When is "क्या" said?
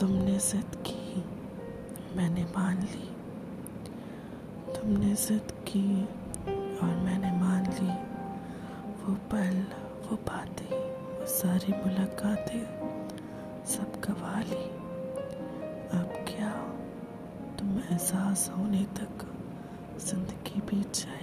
16.28-16.50